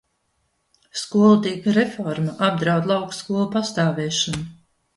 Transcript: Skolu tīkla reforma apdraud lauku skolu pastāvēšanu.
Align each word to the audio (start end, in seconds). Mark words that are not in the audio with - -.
Skolu 1.01 1.35
tīkla 1.43 1.75
reforma 1.77 2.35
apdraud 2.49 2.89
lauku 2.93 3.19
skolu 3.21 3.47
pastāvēšanu. 3.59 4.45